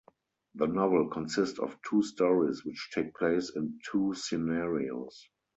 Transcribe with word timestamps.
The 0.55 0.65
novel 0.65 1.09
consist 1.09 1.59
of 1.59 1.77
two 1.87 2.01
stories 2.01 2.65
which 2.65 2.89
take 2.91 3.13
place 3.13 3.51
in 3.55 3.79
two 3.91 4.15
scenarios. 4.15 5.29